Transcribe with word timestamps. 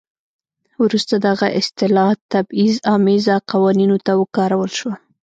وروسته 0.83 1.13
دغه 1.27 1.47
اصطلاح 1.59 2.09
تبعیض 2.33 2.75
امیزه 2.95 3.35
قوانینو 3.51 3.97
ته 4.05 4.11
وکارول 4.21 4.69
شوه. 4.77 4.93